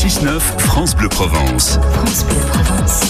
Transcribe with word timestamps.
6-9 0.00 0.40
France 0.40 0.96
Bleu 0.96 1.10
Provence. 1.10 1.78
France 1.92 2.24
Bleu 2.24 2.40
Provence. 2.50 3.02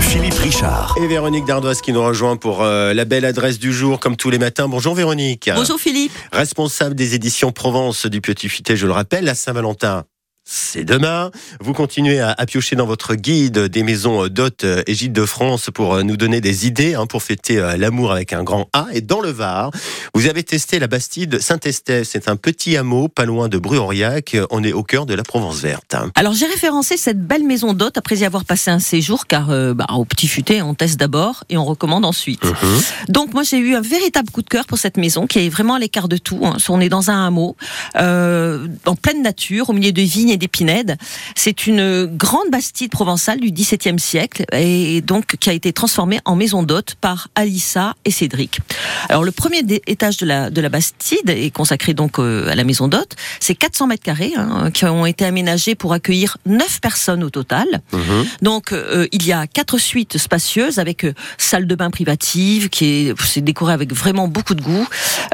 Philippe 0.00 0.34
Richard. 0.34 0.96
Et 1.00 1.06
Véronique 1.06 1.44
Dardoise 1.44 1.80
qui 1.80 1.92
nous 1.92 2.02
rejoint 2.02 2.36
pour 2.36 2.64
euh, 2.64 2.92
la 2.92 3.04
belle 3.04 3.24
adresse 3.24 3.60
du 3.60 3.72
jour, 3.72 4.00
comme 4.00 4.16
tous 4.16 4.30
les 4.30 4.38
matins. 4.40 4.66
Bonjour 4.66 4.96
Véronique. 4.96 5.48
Bonjour 5.54 5.78
Philippe. 5.78 6.10
Responsable 6.32 6.96
des 6.96 7.14
éditions 7.14 7.52
Provence 7.52 8.06
du 8.06 8.20
Petit 8.20 8.48
Futé, 8.48 8.76
je 8.76 8.88
le 8.88 8.92
rappelle, 8.92 9.28
à 9.28 9.36
Saint-Valentin. 9.36 10.06
C'est 10.46 10.84
demain. 10.84 11.30
Vous 11.60 11.72
continuez 11.72 12.20
à, 12.20 12.34
à 12.36 12.44
piocher 12.44 12.76
dans 12.76 12.84
votre 12.84 13.14
guide 13.14 13.58
des 13.60 13.82
maisons 13.82 14.26
d'hôtes 14.28 14.64
euh, 14.64 14.82
et 14.86 14.94
gîtes 14.94 15.14
de 15.14 15.24
France 15.24 15.70
pour 15.72 15.94
euh, 15.94 16.02
nous 16.02 16.18
donner 16.18 16.42
des 16.42 16.66
idées 16.66 16.94
hein, 16.94 17.06
pour 17.06 17.22
fêter 17.22 17.58
euh, 17.58 17.78
l'amour 17.78 18.12
avec 18.12 18.34
un 18.34 18.42
grand 18.42 18.68
A. 18.74 18.86
Et 18.92 19.00
dans 19.00 19.22
le 19.22 19.30
Var, 19.30 19.70
vous 20.12 20.26
avez 20.26 20.42
testé 20.42 20.78
la 20.78 20.86
Bastide 20.86 21.40
Saint-Estève. 21.40 22.04
C'est 22.04 22.28
un 22.28 22.36
petit 22.36 22.76
hameau 22.76 23.08
pas 23.08 23.24
loin 23.24 23.48
de 23.48 23.56
Bru-Aurillac. 23.56 24.36
On 24.50 24.62
est 24.62 24.74
au 24.74 24.82
cœur 24.82 25.06
de 25.06 25.14
la 25.14 25.22
Provence 25.22 25.60
verte. 25.60 25.96
Alors 26.14 26.34
j'ai 26.34 26.46
référencé 26.46 26.98
cette 26.98 27.26
belle 27.26 27.44
maison 27.44 27.72
d'hôte 27.72 27.96
après 27.96 28.18
y 28.18 28.24
avoir 28.26 28.44
passé 28.44 28.70
un 28.70 28.80
séjour 28.80 29.26
car 29.26 29.48
euh, 29.50 29.72
bah, 29.72 29.86
au 29.94 30.04
petit 30.04 30.28
futé 30.28 30.60
on 30.60 30.74
teste 30.74 31.00
d'abord 31.00 31.44
et 31.48 31.56
on 31.56 31.64
recommande 31.64 32.04
ensuite. 32.04 32.44
Mhm. 32.44 32.82
Donc 33.08 33.32
moi 33.32 33.44
j'ai 33.44 33.56
eu 33.56 33.74
un 33.76 33.80
véritable 33.80 34.28
coup 34.30 34.42
de 34.42 34.48
cœur 34.50 34.66
pour 34.66 34.76
cette 34.76 34.98
maison 34.98 35.26
qui 35.26 35.38
est 35.38 35.48
vraiment 35.48 35.74
à 35.76 35.78
l'écart 35.78 36.08
de 36.08 36.18
tout. 36.18 36.40
hein. 36.44 36.56
On 36.68 36.80
est 36.82 36.90
dans 36.90 37.10
un 37.10 37.26
hameau 37.28 37.56
euh, 37.96 38.66
en 38.84 38.94
pleine 38.94 39.22
nature 39.22 39.70
au 39.70 39.72
milieu 39.72 39.92
de 39.92 40.02
vignes 40.02 40.33
et. 40.36 40.96
C'est 41.34 41.66
une 41.66 42.06
grande 42.06 42.50
bastide 42.50 42.90
provençale 42.90 43.40
du 43.40 43.50
XVIIe 43.50 43.98
siècle 43.98 44.44
et 44.52 45.00
donc 45.00 45.36
qui 45.38 45.50
a 45.50 45.52
été 45.52 45.72
transformée 45.72 46.20
en 46.24 46.36
maison 46.36 46.62
d'hôte 46.62 46.96
par 47.00 47.28
Alissa 47.34 47.94
et 48.04 48.10
Cédric. 48.10 48.60
Alors 49.08 49.24
le 49.24 49.32
premier 49.32 49.62
étage 49.86 50.16
de 50.18 50.26
la, 50.26 50.50
de 50.50 50.60
la 50.60 50.68
bastide 50.68 51.28
est 51.28 51.50
consacré 51.50 51.94
donc 51.94 52.18
euh, 52.18 52.48
à 52.48 52.54
la 52.54 52.64
maison 52.64 52.88
d'hôte. 52.88 53.16
C'est 53.40 53.54
400 53.54 53.86
mètres 53.88 54.02
carrés 54.02 54.32
hein, 54.36 54.70
qui 54.72 54.84
ont 54.84 55.06
été 55.06 55.24
aménagés 55.24 55.74
pour 55.74 55.92
accueillir 55.92 56.36
9 56.46 56.80
personnes 56.80 57.24
au 57.24 57.30
total. 57.30 57.66
Mhm. 57.92 58.26
Donc 58.42 58.72
euh, 58.72 59.06
il 59.12 59.26
y 59.26 59.32
a 59.32 59.46
quatre 59.46 59.78
suites 59.78 60.18
spacieuses 60.18 60.78
avec 60.78 61.04
euh, 61.04 61.12
salle 61.38 61.66
de 61.66 61.74
bain 61.74 61.90
privative 61.90 62.68
qui 62.68 62.84
est 62.84 63.14
c'est 63.24 63.40
décoré 63.40 63.72
avec 63.72 63.92
vraiment 63.92 64.28
beaucoup 64.28 64.54
de 64.54 64.62
goût, 64.62 64.86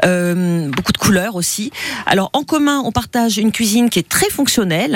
euh, 0.05 0.69
beaucoup 0.69 0.91
de 0.91 0.97
couleurs 0.97 1.35
aussi. 1.35 1.71
Alors 2.05 2.29
en 2.33 2.43
commun, 2.43 2.81
on 2.85 2.91
partage 2.91 3.37
une 3.37 3.51
cuisine 3.51 3.89
qui 3.89 3.99
est 3.99 4.07
très 4.07 4.29
fonctionnelle. 4.29 4.90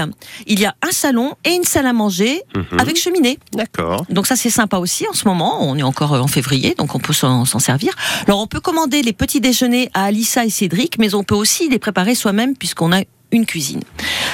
Il 0.47 0.59
y 0.59 0.65
a 0.65 0.75
un 0.81 0.91
salon 0.91 1.33
et 1.43 1.51
une 1.51 1.63
salle 1.63 1.85
à 1.87 1.93
manger 1.93 2.41
Mhm. 2.55 2.79
avec 2.79 2.97
cheminée. 2.97 3.37
D'accord. 3.53 4.05
Donc 4.09 4.27
ça 4.27 4.35
c'est 4.35 4.49
sympa 4.49 4.77
aussi 4.77 5.05
en 5.09 5.13
ce 5.13 5.27
moment. 5.27 5.57
On 5.61 5.77
est 5.77 5.83
encore 5.83 6.13
euh, 6.13 6.19
en 6.19 6.27
février, 6.27 6.75
donc 6.77 6.93
on 6.95 6.99
peut 6.99 7.13
s'en 7.13 7.45
s'en 7.45 7.59
servir. 7.59 7.93
Alors 8.27 8.39
on 8.41 8.47
peut 8.47 8.59
commander 8.59 9.01
les 9.01 9.13
petits 9.13 9.41
déjeuners 9.41 9.89
à 9.93 10.05
Alissa 10.05 10.45
et 10.45 10.49
Cédric, 10.49 10.97
mais 10.99 11.13
on 11.15 11.23
peut 11.23 11.35
aussi 11.35 11.69
les 11.69 11.79
préparer 11.79 12.15
soi-même 12.15 12.55
puisqu'on 12.55 12.91
a 12.91 13.01
une 13.31 13.45
cuisine. 13.45 13.81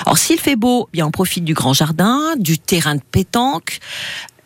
Alors 0.06 0.17
s'il 0.17 0.39
fait 0.39 0.56
beau, 0.56 0.89
bien 0.94 1.06
on 1.08 1.12
profite 1.12 1.44
du 1.45 1.54
grand 1.54 1.73
jardin, 1.73 2.36
du 2.38 2.59
terrain 2.59 2.95
de 2.95 3.02
pétanque. 3.12 3.80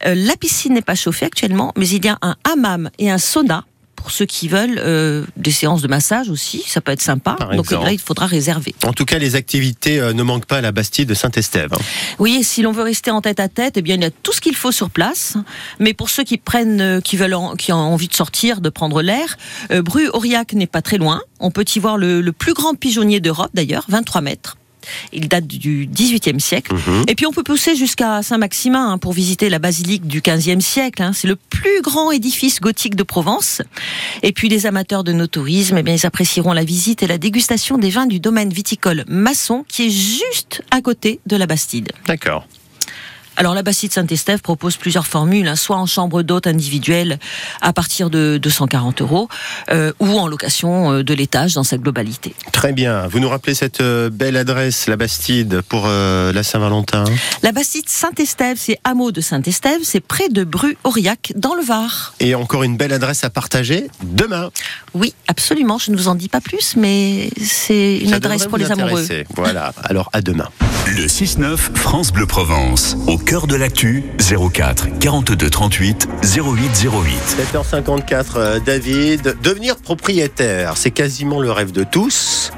Euh, 0.06 0.14
la 0.16 0.36
piscine 0.36 0.74
n'est 0.74 0.82
pas 0.82 0.96
chauffée 0.96 1.26
actuellement, 1.26 1.72
mais 1.78 1.88
il 1.88 2.06
y 2.06 2.10
a 2.10 2.18
un 2.22 2.36
hammam 2.44 2.90
et 3.00 3.10
un 3.10 3.18
sauna 3.18 3.66
pour 4.06 4.11
ceux 4.11 4.28
qui 4.28 4.48
veulent 4.48 4.78
euh, 4.78 5.25
des 5.36 5.50
séances 5.50 5.81
de 5.81 5.88
massage 5.88 6.30
aussi. 6.30 6.64
Ça 6.67 6.80
peut 6.80 6.92
être 6.92 7.02
sympa. 7.02 7.34
Par 7.39 7.50
Donc 7.50 7.61
exemple. 7.66 7.86
là 7.86 7.92
il 7.92 7.98
faudra 8.00 8.28
réserver. 8.28 8.75
En 8.86 8.94
tout 8.94 9.03
cas, 9.03 9.17
les 9.17 9.34
activités 9.34 10.00
euh, 10.00 10.14
ne 10.14 10.22
manquent 10.22 10.45
pas 10.45 10.58
à 10.58 10.62
la 10.62 10.72
Bastide 10.72 11.09
de 11.09 11.16
Saint-Estève. 11.16 11.73
hein. 11.73 11.80
Oui, 12.20 12.38
et 12.39 12.44
si 12.44 12.62
l'on 12.62 12.72
veut 12.72 12.84
rester 12.84 13.09
en 13.09 13.22
tête 13.22 13.39
à 13.39 13.47
tête, 13.50 13.78
eh 13.78 13.81
bien, 13.81 13.95
il 13.95 14.03
y 14.03 14.06
a 14.06 14.12
tout 14.12 14.31
ce 14.31 14.42
qu'il 14.42 14.56
faut 14.56 14.72
sur 14.72 14.92
place. 14.92 15.38
Mais 15.80 15.95
pour 15.95 16.12
ceux 16.12 16.23
qui 16.23 16.38
prennent, 16.38 16.81
euh, 16.81 17.02
qui 17.02 17.17
veulent, 17.17 17.34
en- 17.34 17.56
qui 17.56 17.73
ont 17.73 17.78
envie 17.78 18.08
de 18.08 18.14
sortir, 18.14 18.62
de 18.62 18.70
prendre 18.70 19.02
l'air, 19.02 19.38
euh, 19.72 19.81
Bru-Aurillac 19.81 20.53
n'est 20.53 20.67
pas 20.67 20.84
très 20.84 21.00
loin. 21.00 21.22
On 21.40 21.50
peut 21.50 21.66
y 21.75 21.80
voir 21.80 21.97
le, 21.97 22.22
le 22.22 22.31
plus 22.31 22.53
grand 22.53 22.75
pigeonnier 22.75 23.19
d'Europe, 23.22 23.50
d'ailleurs, 23.56 23.86
23 23.90 24.22
mètres. 24.22 24.56
Il 25.14 25.28
date 25.28 25.47
du 25.47 25.88
18e 25.88 26.39
siècle. 26.39 26.73
Mhm. 26.73 27.05
Et 27.08 27.16
puis 27.16 27.25
on 27.25 27.31
peut 27.31 27.44
pousser 27.44 27.75
jusqu'à 27.75 28.22
Saint-Maximin 28.23 28.91
hein, 28.91 28.97
pour 28.97 29.14
visiter 29.14 29.50
la 29.50 29.59
basilique 29.59 30.08
du 30.08 30.22
15e 30.22 30.61
siècle. 30.61 31.02
hein. 31.02 31.11
C'est 31.14 31.28
le 31.28 31.36
plus 31.36 31.81
grand 31.81 32.11
édifice 32.11 32.59
gothique 32.59 32.95
de 32.95 33.03
Provence. 33.03 33.61
Et 34.23 34.31
puis 34.31 34.50
les 34.50 34.66
amateurs 34.66 35.03
de 35.03 35.13
nos 35.13 35.28
tourisme, 35.28 35.78
eh 35.78 35.84
bien, 35.84 35.94
ils 35.94 36.06
apprécieront 36.06 36.53
la 36.53 36.63
visite 36.63 37.03
et 37.03 37.07
la 37.07 37.18
dégustation 37.18 37.78
des 37.78 37.90
vins 37.90 38.06
du 38.07 38.19
domaine 38.19 38.50
viticole 38.51 39.03
Masson, 39.07 39.66
qui 39.68 39.88
est 39.88 39.90
juste 39.90 40.62
à 40.72 40.81
côté 40.81 41.19
de 41.25 41.35
la 41.35 41.45
Bastide. 41.47 41.91
D'accord. 42.07 42.47
Alors 43.38 43.53
la 43.53 43.63
Bastide 43.63 43.91
Saint-Estève 43.91 44.40
propose 44.41 44.78
plusieurs 44.78 45.07
formules, 45.07 45.47
hein, 45.47 45.56
soit 45.56 45.75
en 45.75 45.85
chambre 45.85 46.22
d'hôte 46.22 46.47
individuelle 46.47 47.19
à 47.62 47.73
partir 47.73 48.09
de 48.09 48.38
240 48.41 49.01
euros, 49.01 49.28
euh, 49.69 49.91
ou 50.00 50.07
en 50.18 50.28
location 50.28 50.91
euh, 50.91 51.03
de 51.03 51.13
l'étage 51.13 51.53
dans 51.53 51.63
sa 51.63 51.78
globalité. 51.78 52.34
Très 52.51 52.72
bien. 52.72 53.07
Vous 53.07 53.19
nous 53.19 53.29
rappelez 53.29 53.53
cette 53.53 53.81
euh, 53.81 54.09
belle 54.09 54.38
adresse, 54.38 54.88
la 54.88 54.95
Bastide, 54.95 55.62
pour 55.62 55.84
euh, 55.85 56.31
la 56.31 56.44
Saint-Valentin? 56.44 57.03
La 57.44 57.51
Bastide 57.51 57.90
Saint-Estève, 57.90 58.57
c'est 58.59 58.79
hameau 58.84 59.12
de 59.12 59.22
Saint-Estève, 59.22 59.81
c'est 59.84 60.00
près 60.00 60.29
de 60.29 60.44
Bru-Aurillac, 60.44 61.34
dans 61.35 61.56
le 61.56 61.63
Var. 61.63 62.13
Et 62.19 62.35
encore 62.35 62.63
une 62.63 62.78
belle 62.78 62.94
adresse 62.94 63.24
à 63.24 63.29
partager 63.29 63.88
demain. 64.03 64.50
Oui, 64.94 65.13
absolument, 65.28 65.78
je 65.78 65.91
ne 65.91 65.97
vous 65.97 66.07
en 66.07 66.16
dis 66.16 66.29
pas 66.29 66.41
plus, 66.41 66.75
mais 66.78 67.29
c'est 67.41 67.97
une 67.97 68.09
Ça 68.09 68.16
adresse 68.16 68.45
pour 68.45 68.57
les 68.57 68.72
amoureux. 68.72 69.06
Voilà. 69.35 69.74
Alors 69.84 70.09
à 70.13 70.22
demain. 70.22 70.50
Le 70.88 71.07
6-9 71.07 71.57
France 71.57 72.13
Bleu 72.13 72.28
Provence. 72.28 72.96
Au 73.07 73.18
cœur 73.18 73.47
de 73.47 73.56
l'actu, 73.56 74.03
04 74.19 75.00
42 75.00 75.50
38 75.50 76.07
08 76.22 76.88
08. 76.88 77.53
7h54, 77.53 78.25
euh, 78.35 78.59
David. 78.59 79.35
Devenir 79.41 79.78
propriétaire, 79.78 80.78
c'est 80.78 80.91
quasiment 80.91 81.40
le 81.40 81.51
rêve 81.51 81.72
de 81.72 81.84
tous. 81.84 82.51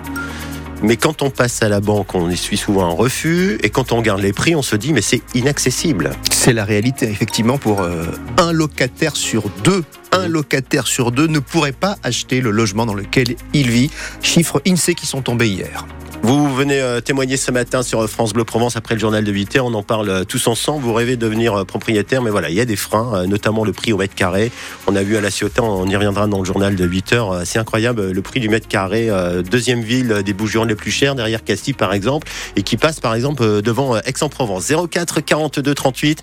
Mais 0.83 0.97
quand 0.97 1.21
on 1.21 1.29
passe 1.29 1.63
à 1.63 1.69
la 1.69 1.79
banque, 1.79 2.15
on 2.15 2.29
essuie 2.29 2.57
souvent 2.57 2.85
un 2.85 2.93
refus. 2.93 3.59
Et 3.63 3.69
quand 3.69 3.93
on 3.93 3.97
regarde 3.97 4.19
les 4.19 4.33
prix, 4.33 4.55
on 4.55 4.61
se 4.61 4.75
dit, 4.75 4.91
mais 4.91 5.01
c'est 5.01 5.21
inaccessible. 5.33 6.11
C'est 6.29 6.53
la 6.53 6.65
réalité, 6.65 7.09
effectivement, 7.09 7.57
pour 7.57 7.81
euh, 7.81 8.05
un 8.37 8.51
locataire 8.51 9.15
sur 9.15 9.49
deux. 9.63 9.85
Un 10.11 10.27
locataire 10.27 10.85
sur 10.85 11.11
deux 11.11 11.27
ne 11.27 11.39
pourrait 11.39 11.71
pas 11.71 11.95
acheter 12.03 12.41
le 12.41 12.51
logement 12.51 12.85
dans 12.85 12.93
lequel 12.93 13.37
il 13.53 13.69
vit. 13.69 13.89
Chiffres 14.21 14.61
INSEE 14.67 14.95
qui 14.95 15.05
sont 15.05 15.21
tombés 15.21 15.47
hier. 15.47 15.85
Vous 16.23 16.53
venez 16.53 16.81
euh, 16.81 16.99
témoigner 16.99 17.37
ce 17.37 17.51
matin 17.51 17.83
sur 17.83 18.01
euh, 18.01 18.07
France 18.07 18.33
Bleu 18.33 18.43
Provence 18.43 18.75
après 18.75 18.95
le 18.95 18.99
journal 18.99 19.23
de 19.23 19.31
8h. 19.31 19.61
On 19.61 19.73
en 19.73 19.83
parle 19.83 20.09
euh, 20.09 20.23
tous 20.25 20.47
ensemble. 20.47 20.83
Vous 20.83 20.93
rêvez 20.93 21.15
de 21.15 21.21
devenir 21.21 21.65
propriétaire, 21.65 22.21
mais 22.21 22.31
voilà, 22.31 22.49
il 22.49 22.55
y 22.55 22.59
a 22.59 22.65
des 22.65 22.75
freins, 22.75 23.25
notamment 23.27 23.63
le 23.63 23.71
prix 23.71 23.93
au 23.93 23.97
mètre 23.97 24.15
carré. 24.15 24.51
On 24.87 24.95
a 24.95 25.03
vu 25.03 25.15
à 25.15 25.21
La 25.21 25.29
Ciotat, 25.29 25.63
on 25.63 25.87
y 25.87 25.95
reviendra 25.95 26.27
dans 26.27 26.39
le 26.39 26.45
journal 26.45 26.75
de 26.75 26.85
8h. 26.85 27.13
euh, 27.13 27.41
C'est 27.45 27.59
incroyable 27.59 28.11
le 28.11 28.21
prix 28.21 28.39
du 28.39 28.49
mètre 28.49 28.67
carré. 28.67 29.09
Deuxième 29.49 29.81
ville 29.81 30.21
des 30.23 30.33
Bouches-du-Rhône 30.33 30.67
les 30.67 30.75
plus 30.75 30.91
chères, 30.91 31.15
derrière 31.15 31.43
Castille 31.43 31.73
par 31.73 31.93
exemple, 31.93 32.27
et 32.55 32.63
qui 32.63 32.75
passe 32.75 32.99
par 32.99 33.13
exemple 33.15 33.61
devant 33.61 33.97
Aix-en-Provence. 33.97 34.71
04 34.89 35.21
42 35.21 35.73
38 35.73 36.21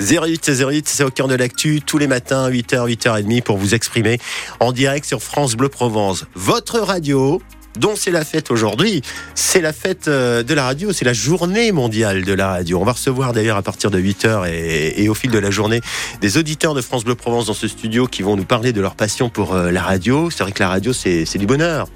08 0.00 0.50
08, 0.50 0.88
c'est 0.88 1.04
au 1.04 1.10
cœur 1.10 1.28
de 1.28 1.34
l'actu 1.34 1.80
tous 1.80 1.98
les 1.98 2.06
matins, 2.08 2.50
8h, 2.50 2.88
8h30 2.88 3.42
pour 3.42 3.56
vous 3.56 3.74
exprimer 3.74 4.18
en 4.60 4.72
direct 4.72 5.06
sur 5.06 5.22
France 5.22 5.54
Bleu 5.54 5.68
Provence. 5.68 6.24
Votre 6.34 6.80
radio 6.80 7.40
dont 7.78 7.94
c'est 7.96 8.10
la 8.10 8.24
fête 8.24 8.50
aujourd'hui. 8.50 9.02
C'est 9.34 9.60
la 9.60 9.72
fête 9.72 10.08
euh, 10.08 10.42
de 10.42 10.54
la 10.54 10.64
radio, 10.64 10.92
c'est 10.92 11.04
la 11.04 11.12
journée 11.12 11.72
mondiale 11.72 12.24
de 12.24 12.32
la 12.32 12.48
radio. 12.48 12.78
On 12.80 12.84
va 12.84 12.92
recevoir 12.92 13.32
d'ailleurs 13.32 13.56
à 13.56 13.62
partir 13.62 13.90
de 13.90 14.00
8h 14.00 14.48
et, 14.48 15.02
et 15.02 15.08
au 15.08 15.14
fil 15.14 15.30
de 15.30 15.38
la 15.38 15.50
journée 15.50 15.80
des 16.20 16.38
auditeurs 16.38 16.74
de 16.74 16.80
France 16.80 17.04
Bleu 17.04 17.14
Provence 17.14 17.46
dans 17.46 17.54
ce 17.54 17.68
studio 17.68 18.06
qui 18.06 18.22
vont 18.22 18.36
nous 18.36 18.44
parler 18.44 18.72
de 18.72 18.80
leur 18.80 18.94
passion 18.94 19.28
pour 19.28 19.54
euh, 19.54 19.70
la 19.70 19.82
radio. 19.82 20.30
C'est 20.30 20.42
vrai 20.42 20.52
que 20.52 20.62
la 20.62 20.68
radio, 20.68 20.92
c'est 20.92 21.38
du 21.38 21.46
bonheur. 21.46 21.88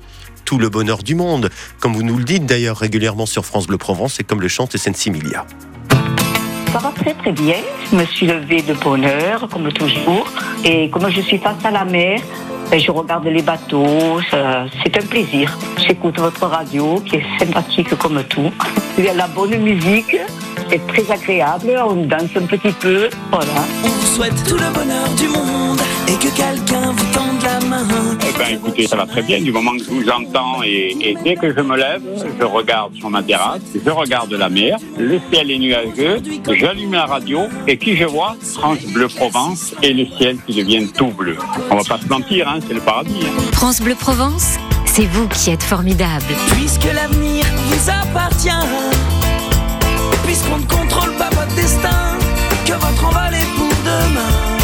Tout 0.45 0.59
le 0.59 0.69
bonheur 0.69 1.03
du 1.03 1.15
monde. 1.15 1.51
Comme 1.81 1.95
vous 1.95 2.03
nous 2.03 2.17
le 2.17 2.25
dites 2.25 2.47
d'ailleurs 2.47 2.79
régulièrement 2.79 3.27
sur 3.27 3.45
France 3.45 3.67
Bleu 3.67 3.79
Provence, 3.79 4.15
c'est 4.17 4.25
comme 4.25 4.41
le 4.41 4.49
chante 4.49 4.77
Sensimilia. 4.77 5.47
Ça 6.73 6.79
va 6.79 6.93
très 6.93 7.15
très 7.15 7.33
bien. 7.33 7.57
Je 7.91 7.97
me 7.97 8.05
suis 8.05 8.27
levée 8.27 8.62
de 8.62 8.75
bonne 8.75 9.05
heure, 9.05 9.49
comme 9.49 9.73
toujours. 9.73 10.29
Et 10.65 10.89
comme 10.91 11.11
je 11.11 11.21
suis 11.21 11.39
face 11.39 11.65
à 11.65 11.71
la 11.71 11.85
mer, 11.85 12.21
ben, 12.70 12.78
je 12.78 12.91
regarde 12.91 13.26
les 13.26 13.42
bateaux. 13.42 14.20
C'est 14.31 14.97
un 14.97 15.06
plaisir. 15.06 15.58
J'écoute 15.76 16.19
votre 16.19 16.47
radio 16.47 17.00
qui 17.00 17.16
est 17.16 17.25
sympathique 17.38 17.94
comme 17.97 18.22
tout. 18.25 18.53
Il 18.97 19.04
y 19.04 19.08
a 19.08 19.14
la 19.14 19.26
bonne 19.26 19.56
musique. 19.56 20.16
C'est 20.70 20.86
très 20.86 21.11
agréable. 21.12 21.76
On 21.84 22.06
danse 22.06 22.31
un 22.37 22.46
petit 22.46 22.72
peu. 22.72 23.08
Voilà. 23.31 23.50
On 23.84 23.88
vous 23.88 24.06
souhaite 24.06 24.44
tout 24.49 24.55
le 24.56 24.72
bonheur 24.72 25.08
du 25.17 25.28
monde 25.28 25.81
et 26.08 26.12
que 26.14 26.28
quelqu'un 26.37 26.93
vous 26.93 27.06
tende 27.12 27.43
la 27.43 27.61
main. 27.67 27.87
Eh 28.22 28.38
ben, 28.38 28.55
écoutez, 28.55 28.87
ça 28.87 28.96
va 28.96 29.06
très 29.06 29.22
bien 29.22 29.40
du 29.40 29.50
moment 29.52 29.72
que 29.72 29.84
je 29.84 29.90
vous 29.90 30.08
entends 30.08 30.62
et, 30.64 30.96
et 31.00 31.17
dès 31.25 31.34
que 31.37 31.55
je 31.55 31.61
me 31.61 31.76
lève, 31.76 32.02
je 32.38 32.44
regarde 32.44 32.94
sur 32.94 33.11
ma 33.11 33.22
terrasse, 33.22 33.61
je 33.84 33.90
regarde 33.90 34.32
la 34.32 34.49
mer, 34.49 34.76
le 34.99 35.20
ciel 35.32 35.50
est 35.50 35.58
nuageux, 35.58 36.20
j'allume 36.49 36.93
la 36.93 37.06
radio 37.06 37.43
et 37.66 37.76
qui 37.76 37.96
je 37.96 38.05
vois? 38.05 38.37
France 38.55 38.82
Bleu 38.93 39.08
Provence 39.08 39.75
et 39.82 39.93
le 39.93 40.06
ciel 40.19 40.38
qui 40.46 40.55
devient 40.55 40.87
tout 40.88 41.08
bleu. 41.08 41.37
On 41.70 41.76
va 41.76 41.84
pas 41.84 41.99
se 42.02 42.08
mentir, 42.08 42.49
hein, 42.49 42.58
c'est 42.66 42.75
le 42.75 42.81
paradis. 42.81 43.20
hein. 43.25 43.43
France 43.52 43.81
Bleu 43.81 43.94
Provence, 43.94 44.56
c'est 44.87 45.06
vous 45.06 45.26
qui 45.28 45.50
êtes 45.50 45.62
formidable. 45.62 46.25
Puisque 46.52 46.84
l'avenir 46.93 47.44
vous 47.69 47.90
appartient, 47.90 48.49
puisqu'on 50.31 50.59
ne 50.59 50.67
contrôle 50.67 51.12
pas 51.15 51.29
votre 51.31 51.53
destin, 51.56 52.17
que 52.65 52.75
votre 52.75 53.05
envol 53.05 53.35
est 53.35 53.56
pour 53.56 53.75
demain. 53.85 54.60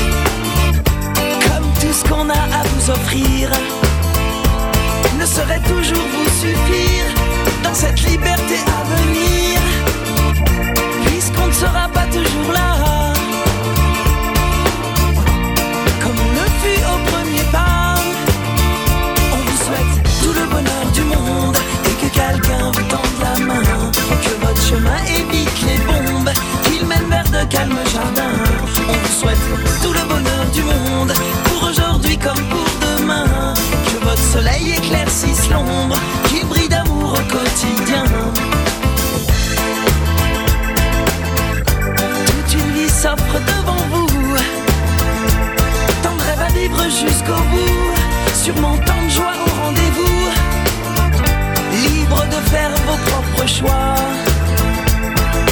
Choix. 53.47 53.95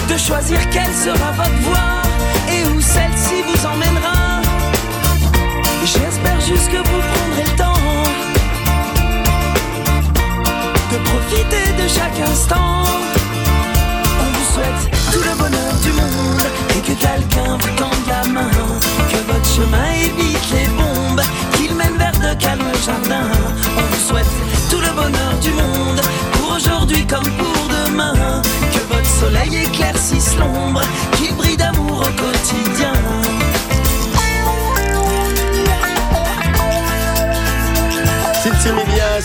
De 0.09 0.17
choisir 0.17 0.59
quelle 0.71 0.95
sera 0.95 1.33
votre 1.33 1.61
voie 1.63 2.03
et 2.53 2.65
où 2.67 2.81
celle-ci 2.81 3.43
vous 3.43 3.67
emmènera. 3.67 4.41
J'espère 5.85 6.41
juste 6.41 6.71
que 6.71 6.79
vous 6.79 7.01
prendrez 7.13 7.45
le 7.45 7.57
temps 7.57 7.75
de 10.93 10.97
profiter 11.09 11.83
de 11.83 11.89
chaque 11.89 12.29
instant. 12.29 12.84
Soleil 29.45 29.65
éclaircisse 29.65 30.37
l'ombre, 30.37 30.83
qu'il 31.17 31.35
brille 31.35 31.57
d'amour 31.57 32.01
au 32.01 32.23
quotidien. 32.23 32.93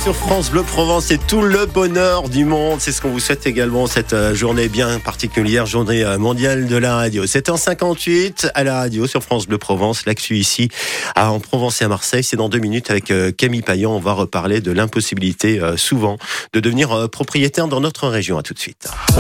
Sur 0.04 0.16
France 0.16 0.52
Bleu 0.52 0.64
Provence 0.64 1.12
et 1.12 1.18
tout 1.18 1.42
le 1.42 1.66
bonheur 1.66 2.30
du 2.30 2.46
monde. 2.46 2.80
C'est 2.80 2.92
ce 2.92 3.02
qu'on 3.02 3.10
vous 3.10 3.20
souhaite 3.20 3.46
également 3.48 3.88
cette 3.88 4.14
euh, 4.14 4.34
journée 4.34 4.70
bien 4.70 5.00
particulière, 5.00 5.66
journée 5.66 6.04
euh, 6.04 6.18
mondiale 6.18 6.68
de 6.68 6.78
la 6.78 6.96
radio. 6.96 7.26
7h58 7.26 8.52
à 8.54 8.64
la 8.64 8.76
radio 8.76 9.08
sur 9.08 9.22
France 9.24 9.48
Bleu 9.48 9.58
Provence. 9.58 10.06
L'actu 10.06 10.38
ici 10.38 10.70
en 11.18 11.40
Provence 11.40 11.82
et 11.82 11.86
à 11.86 11.88
Marseille. 11.90 12.24
C'est 12.24 12.38
dans 12.38 12.50
deux 12.50 12.60
minutes 12.60 12.92
avec 12.92 13.12
euh, 13.12 13.32
Camille 13.32 13.62
Payan. 13.62 13.92
On 13.92 14.00
va 14.00 14.14
reparler 14.14 14.62
de 14.62 14.72
l'impossibilité 14.72 15.60
souvent 15.76 16.18
de 16.54 16.60
devenir 16.60 17.10
propriétaire 17.10 17.68
dans 17.68 17.82
notre 17.82 18.08
région. 18.08 18.38
À 18.38 18.44
tout 18.44 18.54
de 18.54 18.60
suite. 18.60 18.88